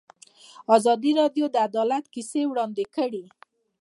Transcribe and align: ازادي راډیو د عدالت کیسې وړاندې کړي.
ازادي 0.75 1.11
راډیو 1.21 1.45
د 1.51 1.55
عدالت 1.67 2.05
کیسې 2.13 2.41
وړاندې 2.47 2.83
کړي. 2.95 3.25